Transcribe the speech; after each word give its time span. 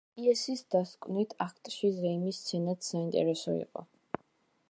პიესის 0.17 0.61
დასკვნით 0.75 1.35
აქტში 1.45 1.91
ზეიმის 1.99 2.41
სცენაც 2.45 2.91
საინტერესო 2.93 3.57
იყო. 3.61 3.87